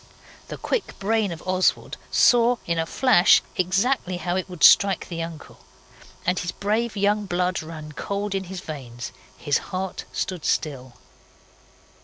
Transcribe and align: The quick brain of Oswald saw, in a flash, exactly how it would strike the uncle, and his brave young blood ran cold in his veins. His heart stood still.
The 0.47 0.57
quick 0.57 0.97
brain 0.97 1.31
of 1.31 1.43
Oswald 1.47 1.95
saw, 2.09 2.55
in 2.65 2.79
a 2.79 2.87
flash, 2.87 3.43
exactly 3.55 4.17
how 4.17 4.35
it 4.35 4.49
would 4.49 4.63
strike 4.63 5.07
the 5.09 5.21
uncle, 5.21 5.59
and 6.25 6.39
his 6.39 6.51
brave 6.51 6.97
young 6.97 7.27
blood 7.27 7.61
ran 7.61 7.91
cold 7.91 8.33
in 8.33 8.45
his 8.45 8.61
veins. 8.61 9.11
His 9.37 9.59
heart 9.69 10.05
stood 10.11 10.43
still. 10.43 10.95